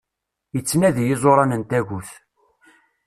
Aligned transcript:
Ittnadi 0.59 1.03
iẓuran 1.13 1.51
n 1.59 1.61
tagut! 1.69 2.09